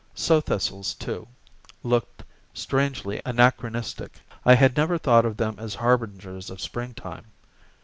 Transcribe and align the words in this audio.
Sow 0.15 0.41
thistles, 0.41 0.95
too, 0.95 1.27
looked 1.83 2.23
strangely 2.55 3.21
anachronistic. 3.23 4.17
I 4.43 4.55
had 4.55 4.75
never 4.75 4.97
thought 4.97 5.25
of 5.25 5.37
them 5.37 5.57
as 5.59 5.75
harbingers 5.75 6.49
of 6.49 6.59
springtime. 6.59 7.25